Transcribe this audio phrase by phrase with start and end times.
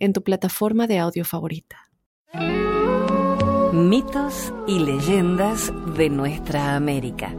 [0.00, 1.76] en tu plataforma de audio favorita.
[3.72, 7.32] Mitos y leyendas de nuestra América.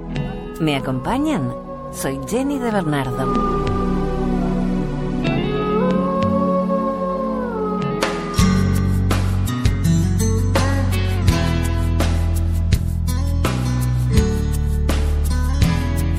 [0.62, 1.54] ¿Me acompañan?
[1.92, 3.72] Soy Jenny de Bernardo.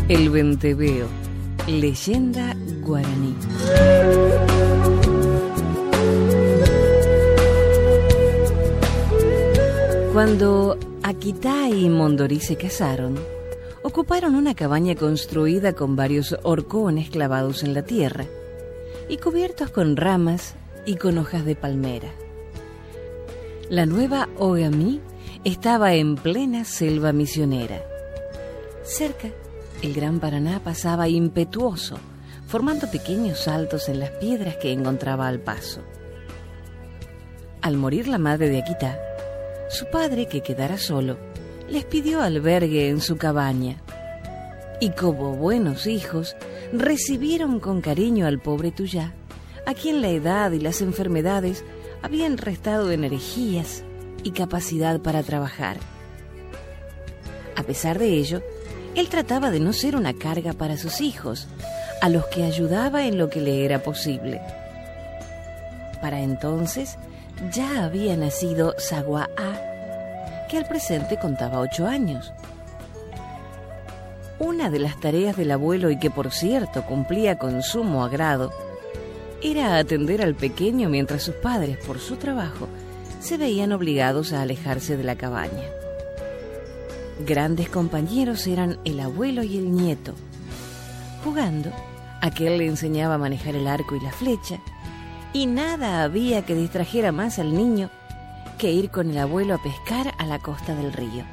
[0.08, 1.06] El Venteveo,
[1.66, 3.34] leyenda guaraní.
[10.12, 13.18] Cuando Akita y Mondorí se casaron,
[13.82, 18.26] ocuparon una cabaña construida con varios horcones clavados en la tierra
[19.08, 22.10] y cubiertos con ramas y con hojas de palmera.
[23.70, 25.00] La nueva Ogami
[25.44, 27.82] estaba en plena selva misionera.
[28.84, 29.28] Cerca,
[29.80, 31.96] el gran Paraná pasaba impetuoso,
[32.46, 35.80] formando pequeños saltos en las piedras que encontraba al paso.
[37.62, 38.98] Al morir la madre de Akita,
[39.72, 41.16] su padre, que quedara solo,
[41.68, 43.82] les pidió albergue en su cabaña.
[44.80, 46.36] Y como buenos hijos,
[46.72, 49.14] recibieron con cariño al pobre Tuyá,
[49.66, 51.64] a quien la edad y las enfermedades
[52.02, 53.82] habían restado energías
[54.22, 55.78] y capacidad para trabajar.
[57.56, 58.42] A pesar de ello,
[58.94, 61.48] él trataba de no ser una carga para sus hijos,
[62.02, 64.40] a los que ayudaba en lo que le era posible.
[66.02, 66.98] Para entonces,
[67.50, 72.32] ya había nacido Sagua A, que al presente contaba ocho años.
[74.38, 78.52] Una de las tareas del abuelo y que por cierto cumplía con sumo agrado,
[79.42, 82.68] era atender al pequeño mientras sus padres, por su trabajo,
[83.20, 85.66] se veían obligados a alejarse de la cabaña.
[87.26, 90.14] Grandes compañeros eran el abuelo y el nieto.
[91.24, 91.70] Jugando,
[92.20, 94.60] aquel le enseñaba a manejar el arco y la flecha,
[95.32, 97.90] y nada había que distrajera más al niño
[98.58, 101.24] que ir con el abuelo a pescar a la costa del río.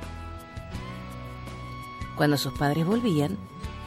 [2.15, 3.37] Cuando sus padres volvían,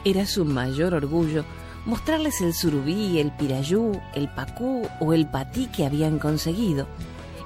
[0.05, 1.43] era su mayor orgullo
[1.85, 6.87] mostrarles el surubí, el pirayú, el pacú o el patí que habían conseguido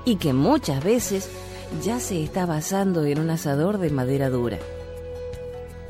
[0.06, 1.30] y que muchas veces
[1.84, 4.60] ya se estaba asando en un asador de madera dura.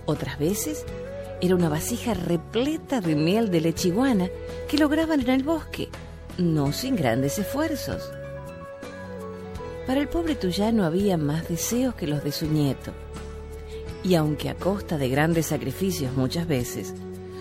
[0.05, 0.85] Otras veces
[1.41, 4.29] era una vasija repleta de miel de lechiguana
[4.69, 5.89] que lograban en el bosque
[6.37, 8.11] no sin grandes esfuerzos.
[9.85, 12.91] Para el pobre Tuyá no había más deseos que los de su nieto,
[14.03, 16.93] y aunque a costa de grandes sacrificios muchas veces,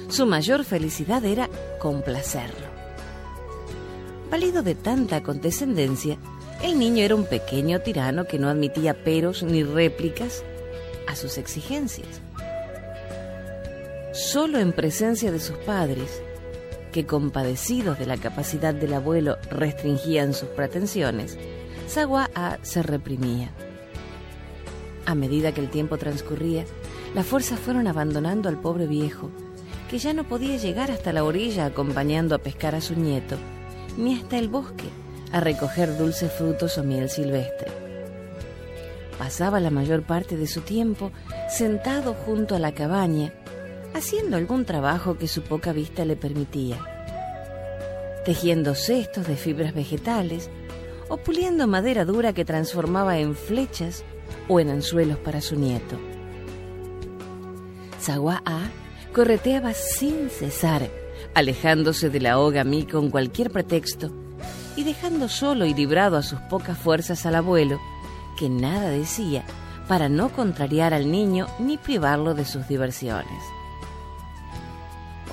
[0.09, 2.67] su mayor felicidad era complacerlo.
[4.31, 6.19] Valido de tanta condescendencia,
[6.63, 10.43] el niño era un pequeño tirano que no admitía peros ni réplicas
[11.07, 12.21] a sus exigencias.
[14.13, 16.23] Solo en presencia de sus padres
[16.97, 21.37] que compadecidos de la capacidad del abuelo restringían sus pretensiones,
[21.87, 23.51] Sagua A se reprimía.
[25.05, 26.65] A medida que el tiempo transcurría,
[27.15, 29.29] las fuerzas fueron abandonando al pobre viejo,
[29.91, 33.37] que ya no podía llegar hasta la orilla acompañando a pescar a su nieto,
[33.99, 34.89] ni hasta el bosque
[35.33, 37.71] a recoger dulces frutos o miel silvestre.
[39.19, 41.13] Pasaba la mayor parte de su tiempo
[41.51, 43.35] sentado junto a la cabaña,
[43.97, 46.79] haciendo algún trabajo que su poca vista le permitía,
[48.27, 50.51] tejiendo cestos de fibras vegetales
[51.09, 54.05] o puliendo madera dura que transformaba en flechas
[54.49, 55.99] o en anzuelos para su nieto.
[57.99, 58.69] Sagua A
[59.15, 60.91] correteaba sin cesar,
[61.33, 64.13] alejándose de la Ogami con cualquier pretexto
[64.77, 67.81] y dejando solo y librado a sus pocas fuerzas al abuelo,
[68.39, 69.47] que nada decía
[69.89, 73.56] para no contrariar al niño ni privarlo de sus diversiones.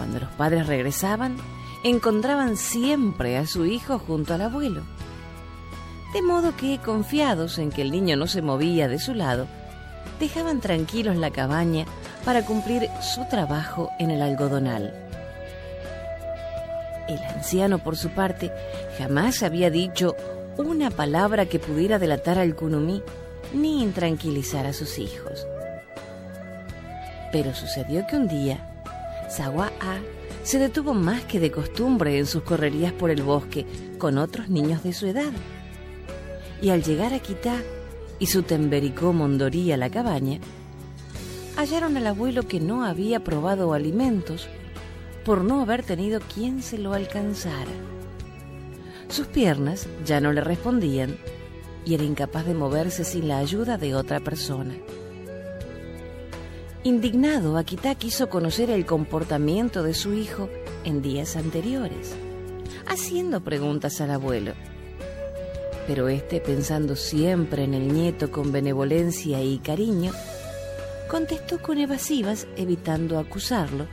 [0.03, 1.37] Cuando los padres regresaban,
[1.81, 4.81] encontraban siempre a su hijo junto al abuelo.
[6.13, 9.47] De modo que, confiados en que el niño no se movía de su lado,
[10.19, 11.85] dejaban tranquilos la cabaña
[12.25, 14.93] para cumplir su trabajo en el algodonal.
[17.07, 18.51] El anciano, por su parte,
[18.97, 20.17] jamás había dicho
[20.57, 23.01] una palabra que pudiera delatar al Kunumi
[23.53, 25.47] ni intranquilizar a sus hijos.
[27.31, 28.67] Pero sucedió que un día
[29.35, 29.97] Sawa A
[30.43, 33.65] se detuvo más que de costumbre en sus correrías por el bosque
[33.97, 35.31] con otros niños de su edad.
[36.61, 37.55] Y al llegar a Quitá
[38.19, 40.39] y su tembericó Mondorí a la cabaña,
[41.55, 44.47] hallaron al abuelo que no había probado alimentos
[45.25, 47.71] por no haber tenido quien se lo alcanzara.
[49.07, 51.17] Sus piernas ya no le respondían
[51.85, 54.75] y era incapaz de moverse sin la ayuda de otra persona.
[56.85, 60.49] Indignado, Akita quiso conocer el comportamiento de su hijo
[60.83, 62.13] en días anteriores,
[62.85, 64.51] haciendo preguntas al abuelo.
[65.87, 70.11] Pero este, pensando siempre en el nieto con benevolencia y cariño,
[71.09, 73.87] contestó con evasivas, evitando acusarlo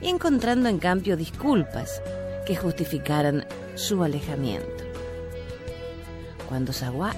[0.00, 2.00] y encontrando en cambio disculpas
[2.46, 3.44] que justificaran
[3.74, 4.81] su alejamiento.
[6.52, 7.16] Cuando Sagua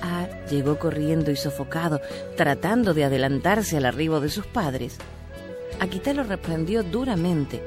[0.49, 2.01] llegó corriendo y sofocado,
[2.37, 4.97] tratando de adelantarse al arribo de sus padres,
[5.81, 7.61] Akita lo reprendió duramente,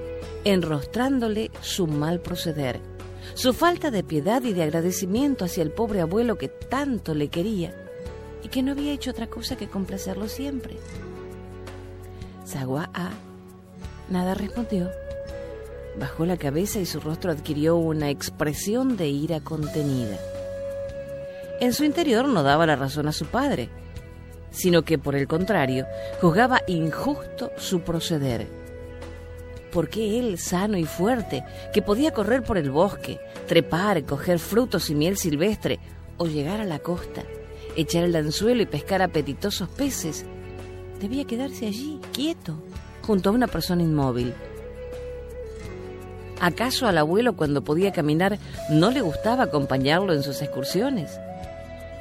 [0.45, 2.79] enrostrándole su mal proceder,
[3.33, 7.75] su falta de piedad y de agradecimiento hacia el pobre abuelo que tanto le quería
[8.41, 10.77] y que no había hecho otra cosa que complacerlo siempre.
[12.45, 12.89] Sagua
[14.09, 14.89] nada respondió
[15.99, 20.17] Bajó la cabeza y su rostro adquirió una expresión de ira contenida.
[21.59, 23.69] En su interior no daba la razón a su padre,
[24.51, 25.85] sino que por el contrario
[26.21, 28.47] juzgaba injusto su proceder.
[29.71, 31.43] Porque él, sano y fuerte,
[31.73, 35.79] que podía correr por el bosque, trepar, coger frutos y miel silvestre,
[36.17, 37.23] o llegar a la costa,
[37.75, 40.25] echar el anzuelo y pescar apetitosos peces,
[40.99, 42.63] debía quedarse allí, quieto,
[43.01, 44.33] junto a una persona inmóvil,
[46.39, 48.37] ¿Acaso al abuelo cuando podía caminar
[48.69, 51.19] no le gustaba acompañarlo en sus excursiones?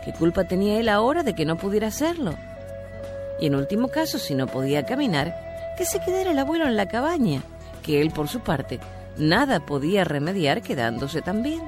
[0.07, 2.37] ¿Qué culpa tenía él ahora de que no pudiera hacerlo?
[3.41, 5.35] Y en último caso, si no podía caminar,
[5.77, 7.43] que se quedara el abuelo en la cabaña,
[7.83, 8.79] que él por su parte
[9.19, 11.61] nada podía remediar quedándose también.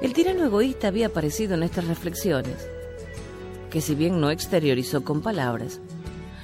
[0.00, 2.68] El tirano egoísta había aparecido en estas reflexiones,
[3.68, 5.80] que si bien no exteriorizó con palabras,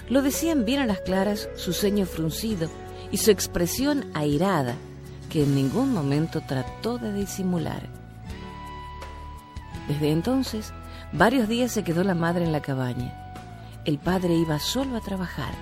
[0.09, 2.69] lo decían bien a las claras su ceño fruncido
[3.13, 4.75] y su expresión airada,
[5.31, 8.02] que en ningún momento trató de disimular.
[9.93, 10.73] Desde entonces,
[11.13, 13.13] varios días se quedó la madre en la cabaña.
[13.85, 15.53] El padre iba solo a trabajar.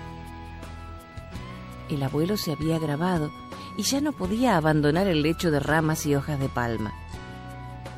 [1.88, 3.32] El abuelo se había agravado
[3.76, 6.92] y ya no podía abandonar el lecho de ramas y hojas de palma.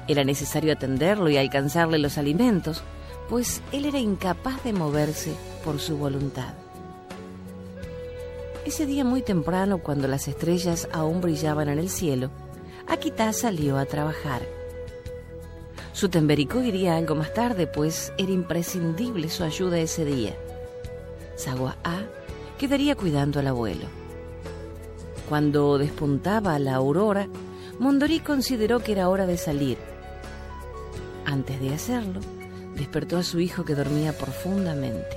[0.08, 2.82] Era necesario atenderlo y alcanzarle los alimentos,
[3.28, 6.54] pues él era incapaz de moverse por su voluntad.
[8.64, 12.30] Ese día muy temprano, cuando las estrellas aún brillaban en el cielo,
[12.88, 14.61] Akita salió a trabajar.
[15.92, 20.34] Su tembericó iría algo más tarde, pues era imprescindible su ayuda ese día.
[21.36, 22.02] Sagua A
[22.58, 23.86] quedaría cuidando al abuelo.
[25.28, 27.28] Cuando despuntaba la aurora,
[27.78, 29.78] Mondori consideró que era hora de salir.
[31.24, 32.20] Antes de hacerlo,
[32.74, 35.16] despertó a su hijo que dormía profundamente.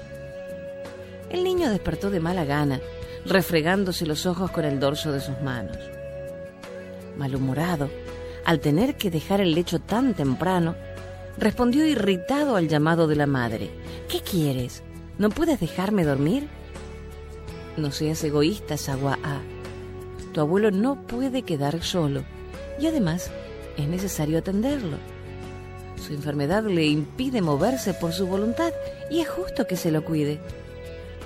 [1.29, 2.79] El niño despertó de mala gana
[3.25, 5.77] refregándose los ojos con el dorso de sus manos.
[7.17, 7.89] Malhumorado,
[8.45, 10.75] al tener que dejar el lecho tan temprano,
[11.37, 13.69] respondió irritado al llamado de la madre.
[14.07, 14.83] ¿Qué quieres?
[15.17, 16.47] ¿No puedes dejarme dormir?
[17.75, 19.39] No seas egoísta, Sagua A.
[20.33, 22.23] Tu abuelo no puede quedar solo
[22.79, 23.31] y además
[23.77, 24.97] es necesario atenderlo.
[26.05, 28.71] Su enfermedad le impide moverse por su voluntad
[29.09, 30.39] y es justo que se lo cuide.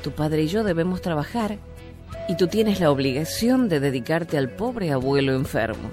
[0.03, 1.57] Tu padre y yo debemos trabajar
[2.27, 5.89] y tú tienes la obligación de dedicarte al pobre abuelo enfermo.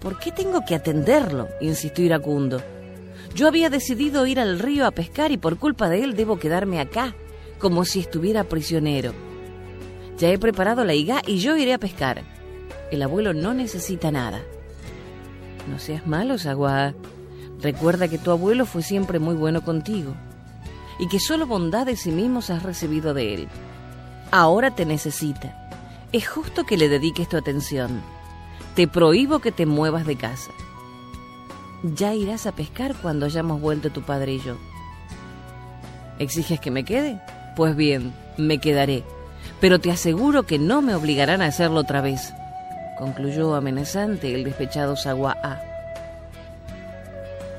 [0.00, 1.48] ¿Por qué tengo que atenderlo?
[1.60, 2.62] insistió iracundo.
[3.34, 6.80] Yo había decidido ir al río a pescar y por culpa de él debo quedarme
[6.80, 7.14] acá,
[7.58, 9.12] como si estuviera prisionero.
[10.18, 12.22] Ya he preparado la higa y yo iré a pescar.
[12.90, 14.40] El abuelo no necesita nada.
[15.68, 16.94] No seas malo, Sagua.
[17.60, 20.14] Recuerda que tu abuelo fue siempre muy bueno contigo
[20.98, 23.48] y que solo bondades y mimos has recibido de él.
[24.30, 25.68] Ahora te necesita.
[26.12, 28.02] Es justo que le dediques tu atención.
[28.74, 30.52] Te prohíbo que te muevas de casa.
[31.82, 34.56] Ya irás a pescar cuando hayamos vuelto tu padre y yo.
[36.18, 37.20] ¿Exiges que me quede?
[37.56, 39.04] Pues bien, me quedaré.
[39.60, 42.32] Pero te aseguro que no me obligarán a hacerlo otra vez,
[42.98, 45.36] concluyó amenazante el despechado Sagua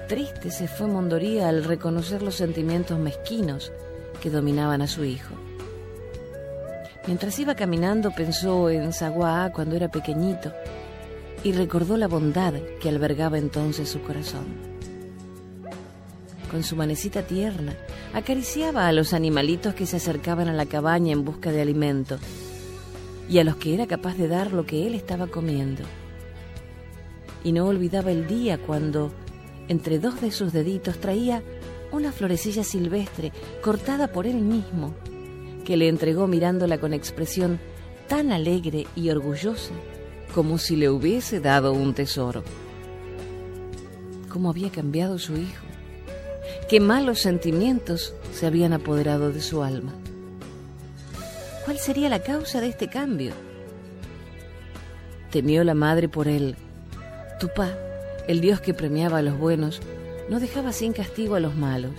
[0.07, 3.71] Triste se fue Mondoría al reconocer los sentimientos mezquinos
[4.21, 5.35] que dominaban a su hijo.
[7.07, 10.51] Mientras iba caminando pensó en Sagua cuando era pequeñito
[11.43, 14.45] y recordó la bondad que albergaba entonces su corazón.
[16.51, 17.75] Con su manecita tierna
[18.13, 22.17] acariciaba a los animalitos que se acercaban a la cabaña en busca de alimento
[23.29, 25.83] y a los que era capaz de dar lo que él estaba comiendo.
[27.43, 29.11] Y no olvidaba el día cuando,
[29.67, 31.41] entre dos de sus deditos traía
[31.91, 33.31] una florecilla silvestre
[33.61, 34.93] cortada por él mismo,
[35.65, 37.59] que le entregó mirándola con expresión
[38.07, 39.73] tan alegre y orgullosa
[40.33, 42.43] como si le hubiese dado un tesoro.
[44.29, 45.65] ¿Cómo había cambiado su hijo?
[46.69, 49.93] ¿Qué malos sentimientos se habían apoderado de su alma?
[51.65, 53.33] ¿Cuál sería la causa de este cambio?
[55.31, 56.55] Temió la madre por él.
[57.39, 57.77] Tupá,
[58.27, 59.81] el dios que premiaba a los buenos,
[60.29, 61.91] no dejaba sin castigo a los malos.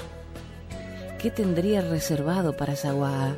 [1.21, 3.37] ¿Qué tendría reservado para Zaguá?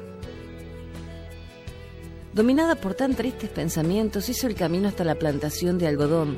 [2.35, 6.37] Dominada por tan tristes pensamientos, hizo el camino hasta la plantación de algodón,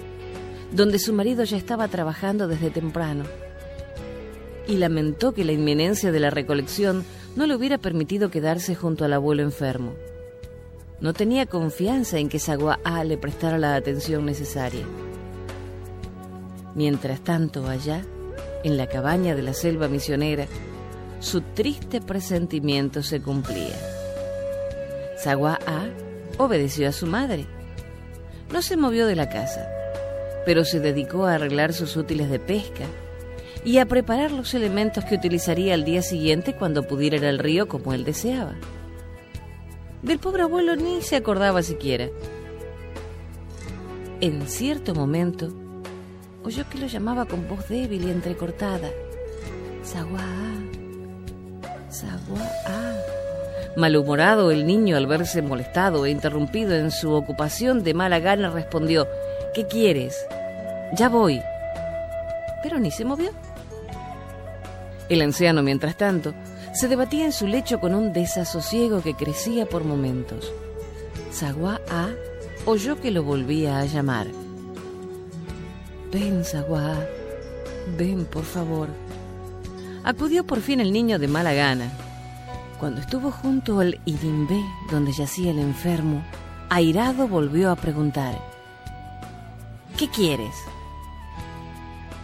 [0.70, 3.24] donde su marido ya estaba trabajando desde temprano.
[4.68, 7.02] Y lamentó que la inminencia de la recolección
[7.34, 9.94] no le hubiera permitido quedarse junto al abuelo enfermo.
[11.00, 14.84] No tenía confianza en que Sagua le prestara la atención necesaria.
[16.74, 18.04] Mientras tanto, allá,
[18.64, 20.46] en la cabaña de la selva misionera,
[21.20, 23.95] su triste presentimiento se cumplía.
[25.16, 25.58] Sagua
[26.38, 27.46] obedeció a su madre.
[28.52, 29.68] No se movió de la casa,
[30.44, 32.84] pero se dedicó a arreglar sus útiles de pesca
[33.64, 37.66] y a preparar los elementos que utilizaría al día siguiente cuando pudiera ir al río
[37.66, 38.54] como él deseaba.
[40.02, 42.08] Del pobre abuelo ni se acordaba siquiera.
[44.20, 45.52] En cierto momento,
[46.44, 48.88] oyó que lo llamaba con voz débil y entrecortada.
[49.82, 50.22] Sagua,
[51.90, 53.15] Sagua.
[53.76, 59.06] Malhumorado, el niño, al verse molestado e interrumpido en su ocupación de mala gana, respondió,
[59.54, 60.26] ¿Qué quieres?
[60.94, 61.42] Ya voy.
[62.62, 63.30] Pero ni se movió.
[65.08, 66.34] El anciano, mientras tanto,
[66.72, 70.52] se debatía en su lecho con un desasosiego que crecía por momentos.
[71.30, 72.08] Sagua A
[72.64, 74.26] oyó que lo volvía a llamar.
[76.10, 76.96] Ven, Sagua
[77.98, 78.88] ven, por favor.
[80.02, 81.92] Acudió por fin el niño de mala gana.
[82.78, 86.22] Cuando estuvo junto al Idimbé, donde yacía el enfermo,
[86.68, 88.38] airado volvió a preguntar:
[89.96, 90.54] ¿Qué quieres?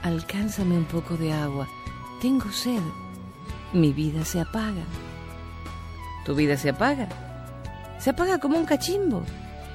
[0.02, 1.68] Alcánzame un poco de agua.
[2.20, 2.82] Tengo sed
[3.72, 4.84] mi vida se apaga.
[6.24, 7.08] ¿Tu vida se apaga?
[7.98, 9.22] Se apaga como un cachimbo.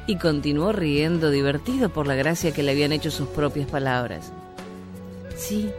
[0.06, 4.32] Y continuó riendo, divertido por la gracia que le habían hecho sus propias palabras.
[5.36, 5.70] Sí,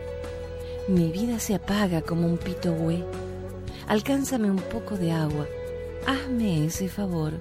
[0.89, 3.05] mi vida se apaga como un pito güey.
[3.89, 5.47] Alcánzame un poco de agua.
[6.07, 7.41] Hazme ese favor.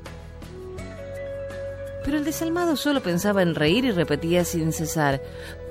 [2.05, 5.21] Pero el desalmado solo pensaba en reír y repetía sin cesar,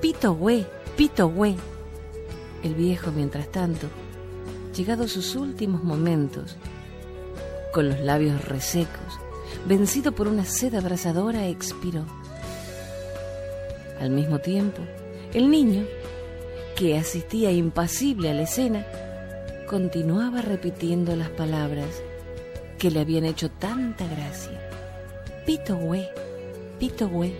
[0.01, 1.55] Pito güey, pito güey.
[2.61, 3.87] El viejo, mientras tanto,
[4.75, 6.55] llegados sus últimos momentos,
[7.73, 9.19] con los labios resecos,
[9.65, 12.05] vencido por una sed abrasadora, expiró.
[13.99, 14.83] Al mismo tiempo,
[15.33, 15.87] el niño,
[16.75, 18.85] que asistía impasible a la escena,
[19.67, 22.01] continuaba repitiendo las palabras
[22.79, 24.59] que le habían hecho tanta gracia.
[25.45, 26.07] Pito güey,
[26.79, 27.35] pito güey.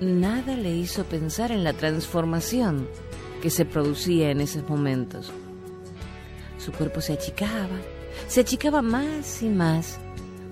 [0.00, 2.88] Nada le hizo pensar en la transformación
[3.40, 5.32] que se producía en esos momentos.
[6.58, 7.80] Su cuerpo se achicaba,
[8.28, 9.98] se achicaba más y más,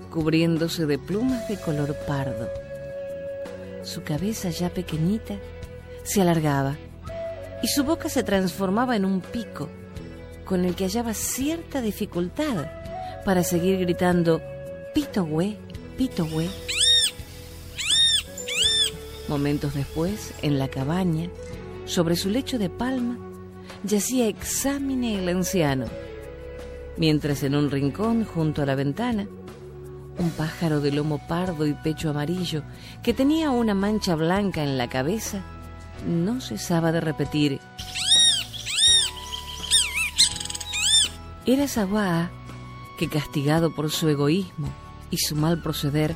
[0.09, 2.49] cubriéndose de plumas de color pardo.
[3.83, 5.35] Su cabeza ya pequeñita
[6.03, 6.77] se alargaba
[7.61, 9.69] y su boca se transformaba en un pico
[10.45, 12.65] con el que hallaba cierta dificultad
[13.23, 14.41] para seguir gritando
[14.93, 15.57] pito hue,
[15.97, 16.49] pito hue.
[19.27, 21.29] Momentos después, en la cabaña,
[21.85, 23.17] sobre su lecho de palma
[23.83, 25.85] yacía exámine el anciano,
[26.97, 29.27] mientras en un rincón junto a la ventana,
[30.19, 32.63] un pájaro de lomo pardo y pecho amarillo
[33.03, 35.43] que tenía una mancha blanca en la cabeza,
[36.05, 37.59] no cesaba de repetir
[41.45, 42.29] Era Saguá
[42.99, 44.69] que, castigado por su egoísmo
[45.09, 46.15] y su mal proceder,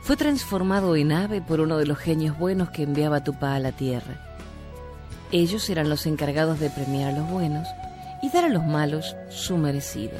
[0.00, 3.72] fue transformado en ave por uno de los genios buenos que enviaba Tupá a la
[3.72, 4.20] tierra.
[5.32, 7.68] Ellos eran los encargados de premiar a los buenos
[8.22, 10.14] y dar a los malos su merecido.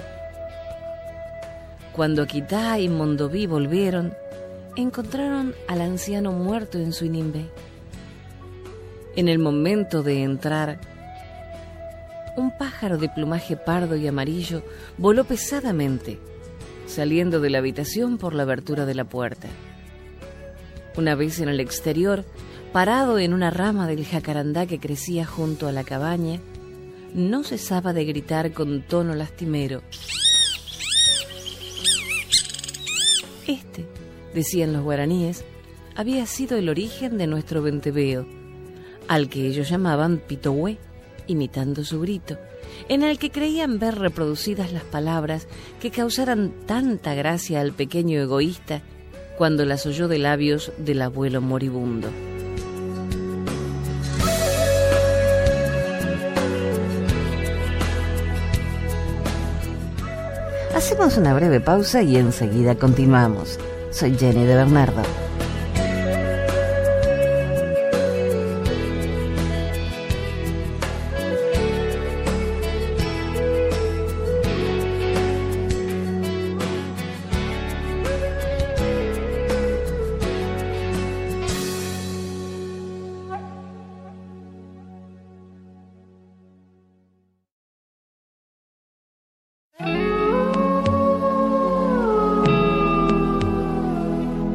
[1.93, 4.13] Cuando Aquitá y Mondoví volvieron,
[4.77, 7.47] encontraron al anciano muerto en su inimbe.
[9.17, 10.81] En el momento de entrar,
[12.37, 14.65] un pájaro de plumaje pardo y amarillo
[14.99, 16.19] voló pesadamente,
[16.87, 19.47] saliendo de la habitación por la abertura de la puerta.
[20.97, 22.25] Una vez en el exterior,
[22.73, 26.41] parado en una rama del jacarandá que crecía junto a la cabaña,
[27.15, 29.83] no cesaba de gritar con tono lastimero.
[33.47, 33.87] Este,
[34.35, 35.45] decían los guaraníes,
[35.95, 38.27] había sido el origen de nuestro venteveo,
[39.09, 40.79] al que ellos llamaban Pitohue,
[41.27, 42.39] imitando su grito,
[42.89, 45.47] en el que creían ver reproducidas las palabras
[45.81, 48.83] que causaran tanta gracia al pequeño egoísta
[49.37, 52.09] cuando las oyó de labios del abuelo moribundo.
[60.75, 63.59] Hacemos una breve pausa y enseguida continuamos.
[63.91, 65.24] Soy Jenny de Bernardo.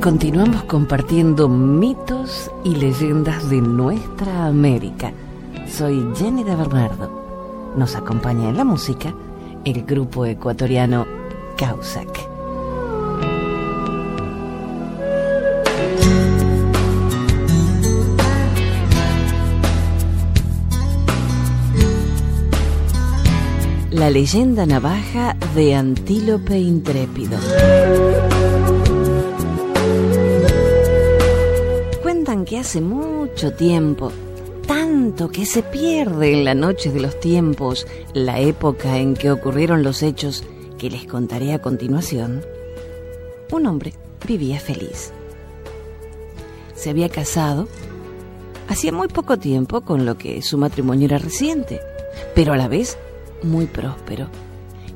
[0.09, 5.13] Continuamos compartiendo mitos y leyendas de nuestra América.
[5.67, 7.73] Soy Jenny de Bernardo.
[7.77, 9.13] Nos acompaña en la música
[9.65, 11.05] el grupo ecuatoriano
[11.55, 12.27] Causac.
[23.91, 27.37] La leyenda navaja de Antílope Intrépido.
[32.45, 34.11] Que hace mucho tiempo,
[34.67, 39.83] tanto que se pierde en la noche de los tiempos la época en que ocurrieron
[39.83, 40.43] los hechos
[40.77, 42.41] que les contaré a continuación,
[43.51, 43.93] un hombre
[44.27, 45.11] vivía feliz.
[46.75, 47.67] Se había casado
[48.69, 51.81] hacía muy poco tiempo con lo que su matrimonio era reciente,
[52.35, 52.97] pero a la vez
[53.41, 54.27] muy próspero,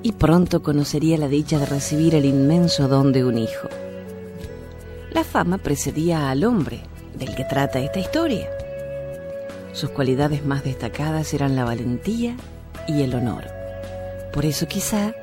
[0.04, 3.68] y pronto conocería la dicha de recibir el inmenso don de un hijo.
[5.12, 6.82] La fama precedía al hombre,
[7.18, 8.50] del que trata esta historia.
[9.74, 12.36] Sus cualidades más destacadas eran la valentía
[12.88, 13.46] y el honor.
[14.32, 15.14] Por eso quizá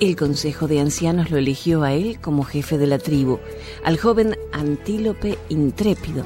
[0.00, 3.40] el Consejo de Ancianos lo eligió a él como jefe de la tribu,
[3.84, 6.24] al joven Antílope Intrépido,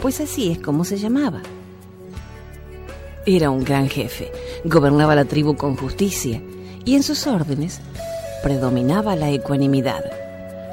[0.00, 1.42] pues así es como se llamaba.
[3.24, 4.32] Era un gran jefe,
[4.64, 6.42] gobernaba la tribu con justicia
[6.84, 7.80] y en sus órdenes
[8.42, 10.04] predominaba la ecuanimidad.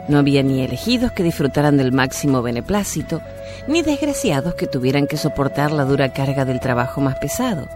[0.08, 3.22] No había ni elegidos que disfrutaran del máximo beneplácito,
[3.68, 7.68] ni desgraciados que tuvieran que soportar la dura carga del trabajo más pesado.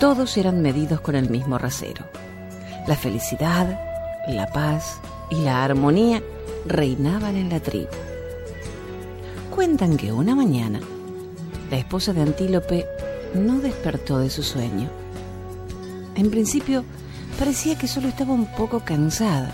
[0.00, 2.04] Todos eran medidos con el mismo rasero.
[2.86, 3.80] La felicidad,
[4.28, 5.00] la paz
[5.30, 6.22] y la armonía
[6.66, 7.88] reinaban en la tribu.
[9.54, 10.80] Cuentan que una mañana
[11.70, 12.86] la esposa de Antílope
[13.34, 14.88] no despertó de su sueño.
[16.14, 16.84] En principio
[17.38, 19.52] parecía que solo estaba un poco cansada,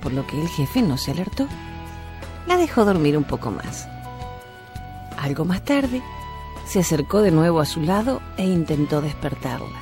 [0.00, 1.46] por lo que el jefe no se alertó.
[2.46, 3.86] La dejó dormir un poco más.
[5.22, 6.02] Algo más tarde,
[6.66, 9.80] se acercó de nuevo a su lado e intentó despertarla.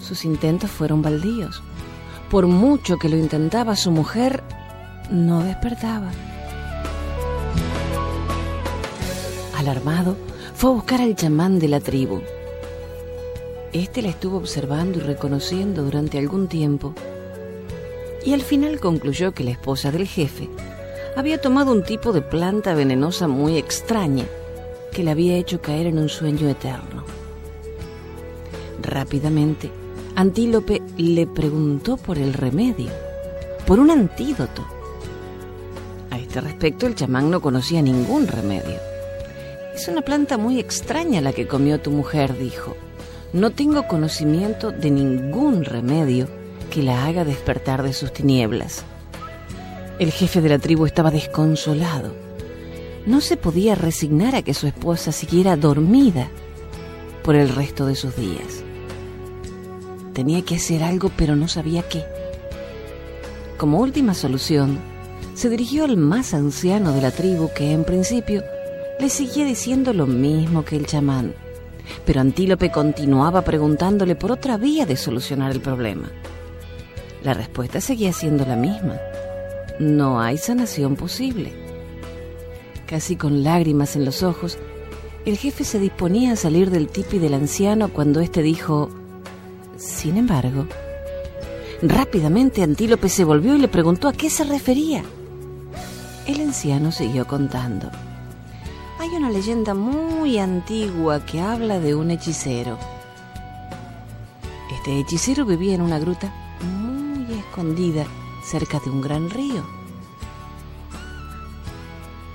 [0.00, 1.62] Sus intentos fueron baldíos.
[2.28, 4.42] Por mucho que lo intentaba su mujer,
[5.10, 6.10] no despertaba.
[9.56, 10.16] Alarmado,
[10.56, 12.20] fue a buscar al chamán de la tribu.
[13.72, 16.94] Este la estuvo observando y reconociendo durante algún tiempo,
[18.26, 20.50] y al final concluyó que la esposa del jefe
[21.16, 24.24] había tomado un tipo de planta venenosa muy extraña
[24.92, 27.04] que le había hecho caer en un sueño eterno.
[28.80, 29.70] Rápidamente,
[30.16, 32.90] Antílope le preguntó por el remedio,
[33.66, 34.64] por un antídoto.
[36.10, 38.78] A este respecto, el chamán no conocía ningún remedio.
[39.74, 42.76] Es una planta muy extraña la que comió tu mujer, dijo.
[43.32, 46.28] No tengo conocimiento de ningún remedio
[46.70, 48.84] que la haga despertar de sus tinieblas.
[49.96, 52.12] El jefe de la tribu estaba desconsolado.
[53.06, 56.30] No se podía resignar a que su esposa siguiera dormida
[57.22, 58.64] por el resto de sus días.
[60.12, 62.04] Tenía que hacer algo, pero no sabía qué.
[63.56, 64.80] Como última solución,
[65.34, 68.42] se dirigió al más anciano de la tribu que en principio
[68.98, 71.34] le seguía diciendo lo mismo que el chamán.
[72.04, 76.10] Pero Antílope continuaba preguntándole por otra vía de solucionar el problema.
[77.22, 78.98] La respuesta seguía siendo la misma
[79.78, 81.52] no hay sanación posible.
[82.86, 84.58] Casi con lágrimas en los ojos,
[85.24, 88.90] el jefe se disponía a salir del tipi del anciano cuando éste dijo,
[89.76, 90.66] sin embargo,
[91.82, 95.02] rápidamente Antílope se volvió y le preguntó a qué se refería.
[96.26, 97.90] El anciano siguió contando.
[98.98, 102.78] Hay una leyenda muy antigua que habla de un hechicero.
[104.72, 106.32] Este hechicero vivía en una gruta
[106.62, 108.06] muy escondida
[108.44, 109.62] cerca de un gran río.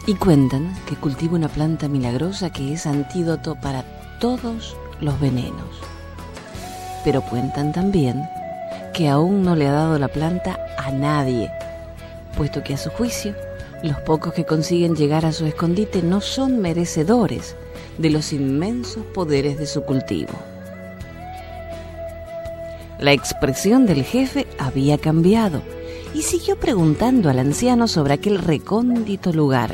[0.07, 3.83] Y cuentan que cultiva una planta milagrosa que es antídoto para
[4.19, 5.81] todos los venenos.
[7.03, 8.23] Pero cuentan también
[8.93, 11.51] que aún no le ha dado la planta a nadie,
[12.35, 13.35] puesto que a su juicio
[13.83, 17.55] los pocos que consiguen llegar a su escondite no son merecedores
[17.97, 20.33] de los inmensos poderes de su cultivo.
[22.99, 25.61] La expresión del jefe había cambiado
[26.13, 29.73] y siguió preguntando al anciano sobre aquel recóndito lugar.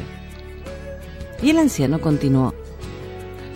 [1.42, 2.54] Y el anciano continuó,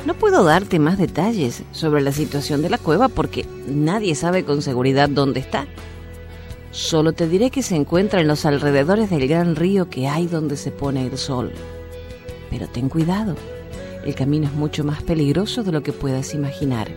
[0.06, 4.62] no puedo darte más detalles sobre la situación de la cueva porque nadie sabe con
[4.62, 5.68] seguridad dónde está.
[6.72, 10.56] Solo te diré que se encuentra en los alrededores del gran río que hay donde
[10.56, 11.52] se pone el sol.
[12.50, 13.36] Pero ten cuidado,
[14.06, 16.90] el camino es mucho más peligroso de lo que puedas imaginar.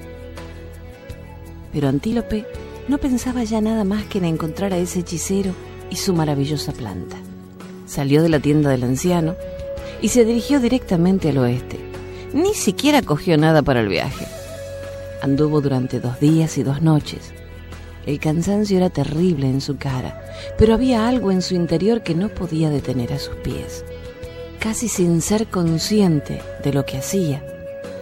[1.73, 2.47] Pero Antílope
[2.87, 5.55] no pensaba ya nada más que en encontrar a ese hechicero
[5.93, 7.19] y su maravillosa planta.
[7.85, 9.37] Salió de la tienda del anciano
[10.01, 11.79] y se dirigió directamente al oeste.
[12.33, 14.27] Ni siquiera cogió nada para el viaje.
[15.21, 17.35] Anduvo durante dos días y dos noches.
[18.07, 20.25] El cansancio era terrible en su cara,
[20.57, 23.85] pero había algo en su interior que no podía detener a sus pies.
[24.61, 27.45] Casi sin ser consciente de lo que hacía,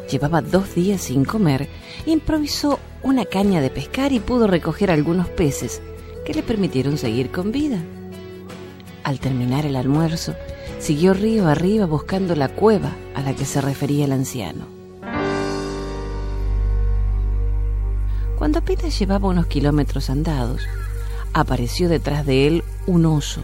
[0.08, 1.68] llevaba dos días sin comer,
[2.06, 5.82] improvisó una caña de pescar y pudo recoger algunos peces
[6.24, 7.78] que le permitieron seguir con vida.
[9.04, 10.34] Al terminar el almuerzo,
[10.78, 14.66] siguió río arriba buscando la cueva a la que se refería el anciano.
[18.38, 20.62] Cuando apenas llevaba unos kilómetros andados,
[21.34, 23.42] apareció detrás de él un oso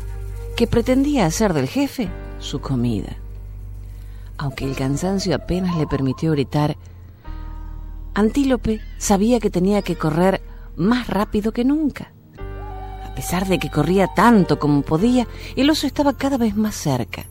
[0.56, 2.08] que pretendía hacer del jefe
[2.38, 3.16] su comida.
[4.38, 6.76] Aunque el cansancio apenas le permitió gritar,
[8.14, 10.40] Antílope sabía que tenía que correr
[10.76, 12.12] más rápido que nunca.
[13.16, 15.26] Pesar de que corría tanto como podía,
[15.56, 17.24] el oso estaba cada vez más cerca.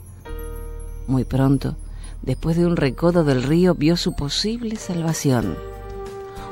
[1.07, 1.75] Muy pronto,
[2.23, 5.55] después de un recodo del río, vio su posible salvación.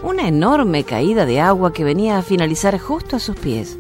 [0.04, 3.76] Una enorme caída de agua que venía a finalizar justo a sus pies.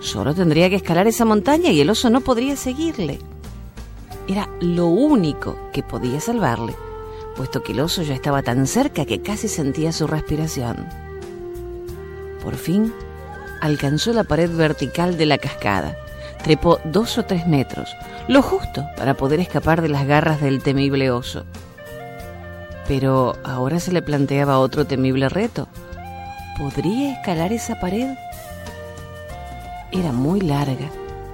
[0.00, 3.18] Solo tendría que escalar esa montaña y el oso no podría seguirle.
[4.26, 6.74] Era lo único que podía salvarle,
[7.36, 10.88] puesto que el oso ya estaba tan cerca que casi sentía su respiración.
[12.42, 12.94] Por fin,
[13.64, 15.96] alcanzó la pared vertical de la cascada,
[16.42, 17.96] trepó dos o tres metros,
[18.28, 21.46] lo justo para poder escapar de las garras del temible oso.
[22.86, 25.66] Pero ahora se le planteaba otro temible reto.
[26.58, 28.18] ¿Podría escalar esa pared?
[29.92, 30.90] Era muy larga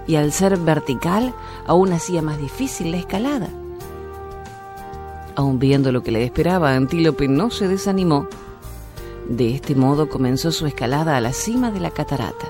[0.06, 1.34] y al ser vertical
[1.66, 3.48] aún hacía más difícil la escalada.
[5.34, 8.28] Aun viendo lo que le esperaba, Antílope no se desanimó.
[9.30, 12.48] De este modo comenzó su escalada a la cima de la catarata.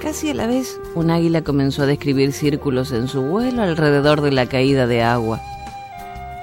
[0.00, 4.30] Casi a la vez, un águila comenzó a describir círculos en su vuelo alrededor de
[4.30, 5.40] la caída de agua.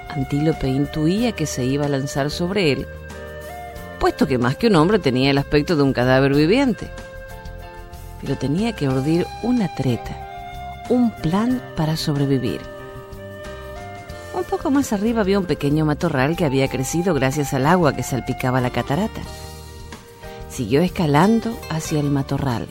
[0.09, 2.85] Antílope intuía que se iba a lanzar sobre él,
[3.97, 6.89] puesto que más que un hombre tenía el aspecto de un cadáver viviente.
[8.21, 12.78] Pero tenía que urdir una treta, un plan para sobrevivir.
[14.33, 18.03] Un poco más arriba había un pequeño matorral que había crecido gracias al agua que
[18.03, 19.21] salpicaba la catarata.
[20.49, 22.67] Siguió escalando hacia el matorral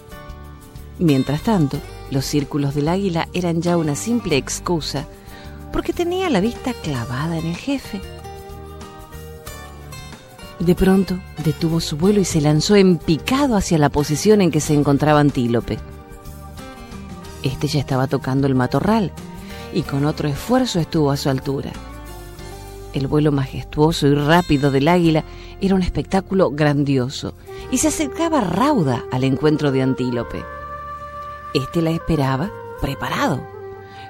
[0.99, 1.79] Mientras tanto,
[2.11, 5.07] los círculos del águila eran ya una simple excusa
[5.73, 8.01] porque tenía la vista clavada en el jefe.
[10.59, 14.61] De pronto detuvo su vuelo y se lanzó en picado hacia la posición en que
[14.61, 15.79] se encontraba Antílope.
[17.45, 19.13] Este ya estaba tocando el matorral
[19.73, 21.73] y con otro esfuerzo estuvo a su altura.
[22.93, 25.25] El vuelo majestuoso y rápido del águila
[25.61, 27.35] era un espectáculo grandioso
[27.71, 30.43] y se acercaba rauda al encuentro de Antílope.
[31.55, 32.51] Este la esperaba,
[32.81, 33.43] preparado,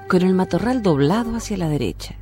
[0.09, 2.15] con el matorral doblado hacia la derecha.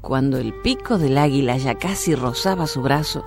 [0.00, 3.24] Cuando el pico del águila ya casi rozaba su brazo,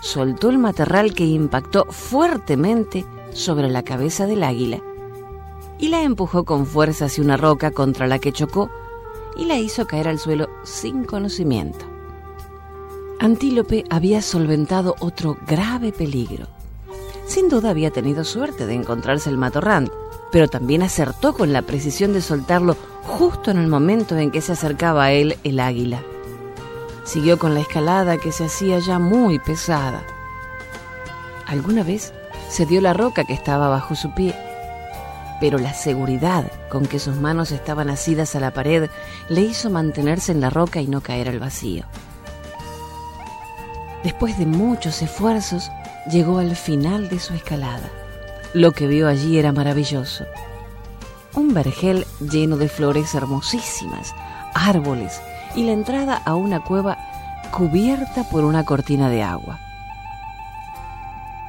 [0.00, 4.80] soltó el matorral que impactó fuertemente sobre la cabeza del águila
[5.78, 8.70] y la empujó con fuerza hacia una roca contra la que chocó
[9.36, 11.86] y la hizo caer al suelo sin conocimiento.
[13.20, 16.46] Antílope había solventado otro grave peligro.
[17.26, 19.92] Sin duda había tenido suerte de encontrarse el matorral,
[20.30, 24.52] pero también acertó con la precisión de soltarlo justo en el momento en que se
[24.52, 26.02] acercaba a él el águila.
[27.04, 30.02] Siguió con la escalada que se hacía ya muy pesada.
[31.46, 32.12] Alguna vez
[32.48, 34.34] se dio la roca que estaba bajo su pie,
[35.40, 38.90] pero la seguridad con que sus manos estaban asidas a la pared
[39.28, 41.84] le hizo mantenerse en la roca y no caer al vacío.
[44.04, 45.70] Después de muchos esfuerzos,
[46.10, 47.90] llegó al final de su escalada.
[48.54, 50.24] Lo que vio allí era maravilloso.
[51.34, 54.14] un vergel lleno de flores hermosísimas,
[54.54, 55.20] árboles
[55.54, 56.98] y la entrada a una cueva
[57.52, 59.60] cubierta por una cortina de agua.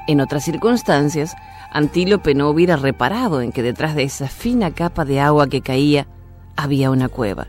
[0.07, 1.35] En otras circunstancias,
[1.71, 6.07] Antílope no hubiera reparado en que detrás de esa fina capa de agua que caía
[6.55, 7.47] había una cueva.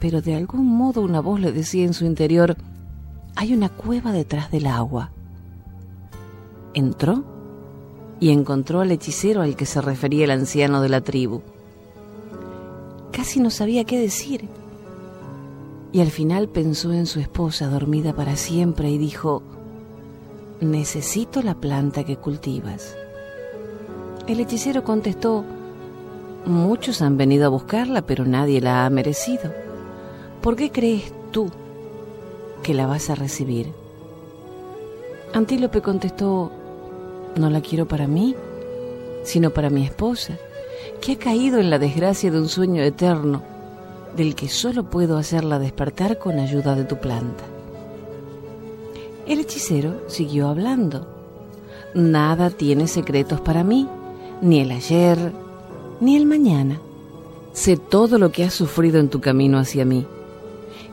[0.00, 2.56] Pero de algún modo una voz le decía en su interior,
[3.36, 5.10] hay una cueva detrás del agua.
[6.74, 7.24] Entró
[8.18, 11.42] y encontró al hechicero al que se refería el anciano de la tribu.
[13.12, 14.48] Casi no sabía qué decir.
[15.92, 19.42] Y al final pensó en su esposa dormida para siempre y dijo,
[20.60, 22.96] necesito la planta que cultivas.
[24.26, 25.44] El hechicero contestó,
[26.46, 29.52] muchos han venido a buscarla, pero nadie la ha merecido.
[30.40, 31.50] ¿Por qué crees tú
[32.62, 33.72] que la vas a recibir?
[35.32, 36.50] Antílope contestó,
[37.36, 38.34] no la quiero para mí,
[39.22, 40.38] sino para mi esposa,
[41.00, 43.42] que ha caído en la desgracia de un sueño eterno,
[44.16, 47.44] del que solo puedo hacerla despertar con ayuda de tu planta.
[49.26, 51.06] El hechicero siguió hablando.
[51.94, 53.88] Nada tiene secretos para mí,
[54.40, 55.32] ni el ayer,
[56.00, 56.80] ni el mañana.
[57.52, 60.06] Sé todo lo que has sufrido en tu camino hacia mí,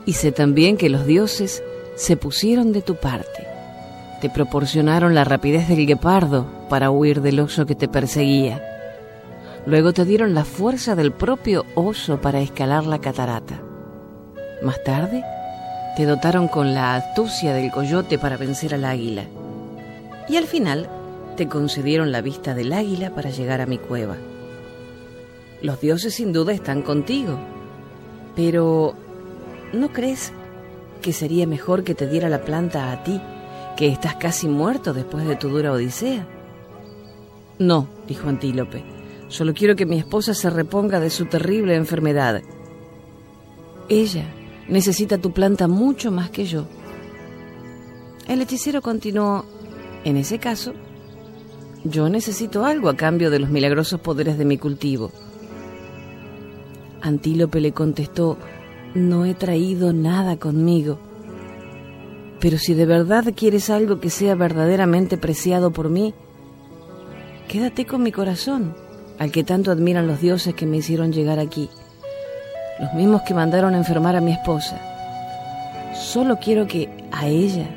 [0.06, 1.62] y sé también que los dioses
[1.94, 3.54] se pusieron de tu parte
[4.24, 8.58] te proporcionaron la rapidez del guepardo para huir del oso que te perseguía.
[9.66, 13.60] Luego te dieron la fuerza del propio oso para escalar la catarata.
[14.62, 15.22] Más tarde,
[15.96, 19.24] te dotaron con la astucia del coyote para vencer al águila.
[20.28, 20.88] Y al final,
[21.36, 24.16] te concedieron la vista del águila para llegar a mi cueva.
[25.62, 27.38] Los dioses sin duda están contigo,
[28.36, 28.94] pero
[29.72, 30.32] ¿no crees
[31.02, 33.20] que sería mejor que te diera la planta a ti
[33.76, 36.26] que estás casi muerto después de tu dura odisea.
[37.58, 38.82] No, dijo Antílope,
[39.28, 42.42] solo quiero que mi esposa se reponga de su terrible enfermedad.
[43.88, 44.24] Ella
[44.68, 46.66] necesita tu planta mucho más que yo.
[48.28, 49.44] El hechicero continuó,
[50.04, 50.72] en ese caso,
[51.84, 55.10] yo necesito algo a cambio de los milagrosos poderes de mi cultivo.
[57.02, 58.38] Antílope le contestó,
[58.94, 60.98] no he traído nada conmigo
[62.44, 66.12] pero si de verdad quieres algo que sea verdaderamente preciado por mí,
[67.48, 68.74] quédate con mi corazón,
[69.18, 71.70] al que tanto admiran los dioses que me hicieron llegar aquí,
[72.78, 74.78] los mismos que mandaron a enfermar a mi esposa.
[75.94, 77.68] Solo quiero que a ella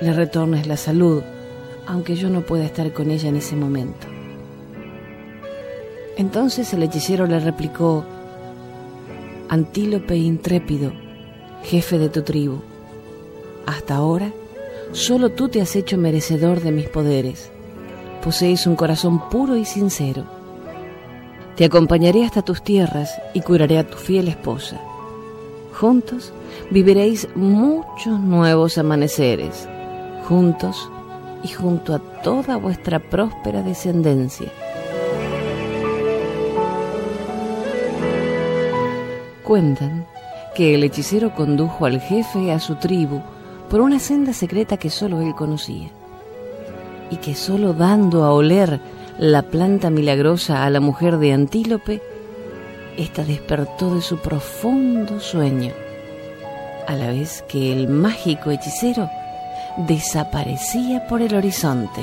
[0.00, 1.22] le retornes la salud,
[1.86, 4.06] aunque yo no pueda estar con ella en ese momento.
[6.16, 8.04] Entonces el hechicero le replicó,
[9.48, 10.92] Antílope intrépido,
[11.64, 12.60] jefe de tu tribu,
[13.66, 14.32] hasta ahora,
[14.92, 17.50] solo tú te has hecho merecedor de mis poderes.
[18.22, 20.41] Posees un corazón puro y sincero.
[21.56, 24.80] Te acompañaré hasta tus tierras y curaré a tu fiel esposa.
[25.78, 26.32] Juntos
[26.70, 29.68] viviréis muchos nuevos amaneceres,
[30.28, 30.90] juntos
[31.42, 34.50] y junto a toda vuestra próspera descendencia.
[39.44, 40.06] Cuentan
[40.54, 43.20] que el hechicero condujo al jefe a su tribu
[43.68, 45.90] por una senda secreta que solo él conocía,
[47.10, 48.80] y que solo dando a oler
[49.18, 52.02] la planta milagrosa a la mujer de Antílope,
[52.96, 55.72] ésta despertó de su profundo sueño,
[56.86, 59.08] a la vez que el mágico hechicero
[59.76, 62.02] desaparecía por el horizonte.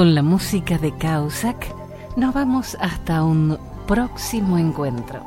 [0.00, 1.74] Con la música de Causac
[2.16, 5.20] nos vamos hasta un próximo encuentro.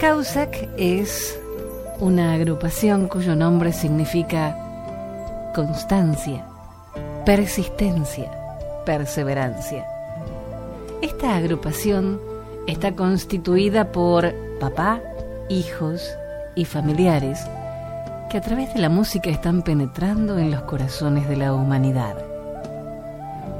[0.00, 1.38] Causac es
[2.00, 4.56] una agrupación cuyo nombre significa
[5.54, 6.44] constancia,
[7.24, 8.32] persistencia,
[8.84, 9.86] perseverancia.
[11.00, 12.20] Esta agrupación
[12.66, 15.00] está constituida por papá,
[15.48, 16.02] hijos
[16.56, 17.46] y familiares
[18.28, 22.29] que a través de la música están penetrando en los corazones de la humanidad.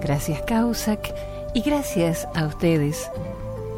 [0.01, 1.13] Gracias Causac
[1.55, 3.11] y gracias a ustedes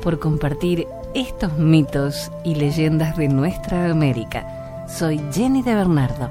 [0.02, 4.86] por compartir estos mitos y leyendas de nuestra América.
[4.88, 6.30] Soy Jenny de Bernardo.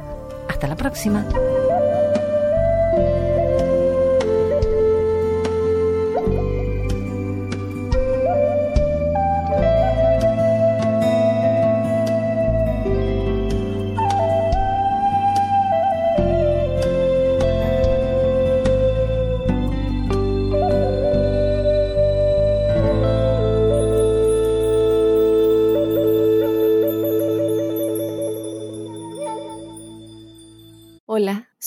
[0.50, 1.26] Hasta la próxima.